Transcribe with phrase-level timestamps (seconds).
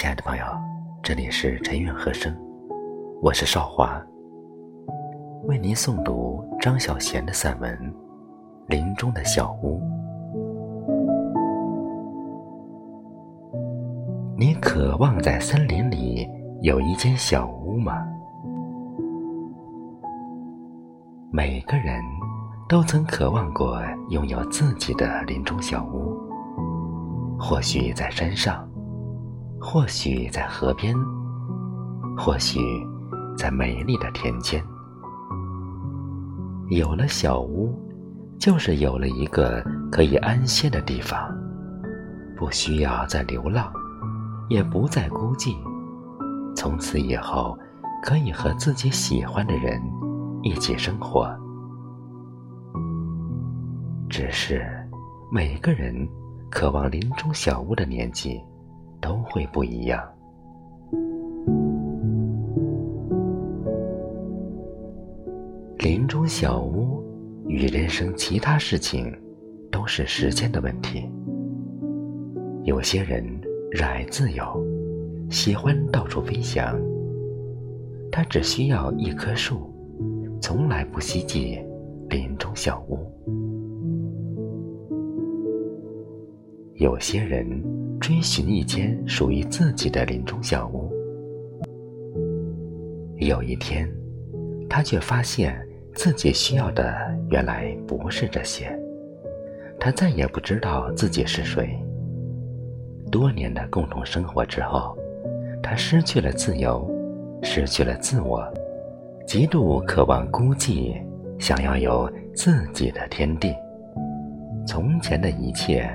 [0.00, 0.44] 亲爱的朋友，
[1.02, 2.32] 这里是陈韵和声，
[3.20, 4.00] 我是少华，
[5.48, 7.76] 为您诵读张小娴的散文
[8.68, 9.80] 《林中的小屋》。
[14.36, 16.28] 你渴望在森林里
[16.62, 18.06] 有一间小屋吗？
[21.32, 22.00] 每个人
[22.68, 26.16] 都曾渴望过拥有自己的林中小屋，
[27.36, 28.67] 或许在山上。
[29.70, 30.96] 或许在河边，
[32.16, 32.58] 或许
[33.36, 34.64] 在美丽的田间，
[36.70, 37.78] 有了小屋，
[38.38, 41.30] 就是有了一个可以安歇的地方，
[42.34, 43.70] 不需要再流浪，
[44.48, 45.54] 也不再孤寂。
[46.56, 47.54] 从此以后，
[48.02, 49.78] 可以和自己喜欢的人
[50.42, 51.28] 一起生活。
[54.08, 54.66] 只是
[55.30, 56.08] 每个人
[56.50, 58.40] 渴望林中小屋的年纪。
[59.00, 60.02] 都会不一样。
[65.78, 67.02] 林中小屋
[67.46, 69.16] 与人生其他事情，
[69.70, 71.08] 都是时间的问题。
[72.64, 73.24] 有些人
[73.70, 74.44] 热爱自由，
[75.30, 76.78] 喜欢到处飞翔。
[78.10, 79.72] 他只需要一棵树，
[80.40, 81.58] 从来不希冀
[82.10, 82.98] 林中小屋。
[86.74, 87.77] 有些人。
[88.00, 90.90] 追寻一间属于自己的林中小屋。
[93.16, 93.88] 有一天，
[94.70, 95.60] 他却发现
[95.94, 96.94] 自己需要的
[97.28, 98.70] 原来不是这些。
[99.80, 101.76] 他再也不知道自己是谁。
[103.10, 104.96] 多年的共同生活之后，
[105.62, 106.88] 他失去了自由，
[107.42, 108.46] 失去了自我，
[109.26, 110.96] 极度渴望孤寂，
[111.38, 113.54] 想要有自己的天地。
[114.66, 115.88] 从前的一切。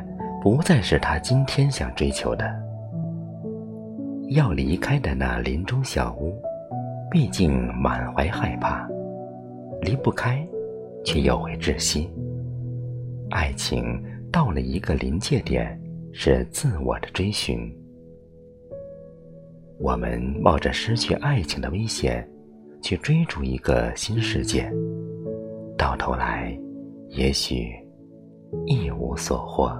[0.43, 2.53] 不再是他今天想追求的。
[4.31, 6.37] 要离开的那林中小屋，
[7.09, 8.85] 毕竟满怀害怕，
[9.81, 10.45] 离不开，
[11.05, 12.11] 却又会窒息。
[13.29, 15.81] 爱情到了一个临界点，
[16.11, 17.73] 是自我的追寻。
[19.79, 22.27] 我们冒着失去爱情的危险，
[22.81, 24.69] 去追逐一个新世界，
[25.77, 26.53] 到头来，
[27.07, 27.69] 也许
[28.65, 29.73] 一无所获。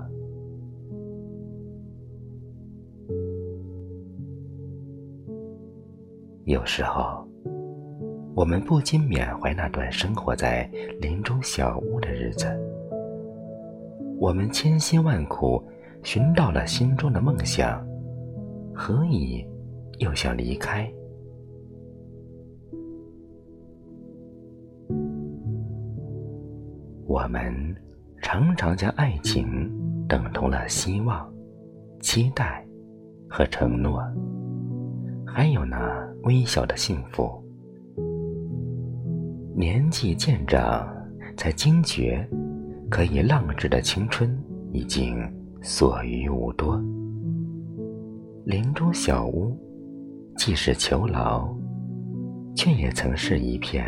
[6.46, 7.26] 有时候，
[8.36, 12.48] 我们不禁缅怀那段生活在林中小屋的日子。
[14.20, 15.64] 我们千辛万苦
[16.04, 17.82] 寻到了心中的梦想，
[18.74, 19.46] 何以
[20.00, 20.92] 又想离开？
[27.08, 27.54] 我们
[28.22, 29.72] 常常将爱情
[30.10, 31.34] 等同了希望、
[32.02, 32.66] 期待
[33.30, 34.02] 和承诺。
[35.36, 35.78] 还有那
[36.26, 37.44] 微小的幸福，
[39.56, 40.88] 年纪渐长，
[41.36, 42.24] 才惊觉，
[42.88, 44.32] 可以浪掷的青春
[44.72, 45.18] 已经
[45.60, 46.80] 所余无多。
[48.46, 49.58] 林中小屋，
[50.38, 51.52] 既是囚牢，
[52.56, 53.84] 却也曾是一片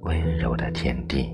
[0.00, 1.28] 温柔的天地。